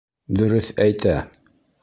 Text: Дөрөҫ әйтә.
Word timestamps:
Дөрөҫ 0.39 0.71
әйтә. 0.87 1.15